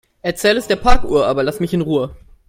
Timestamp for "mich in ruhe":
1.59-2.15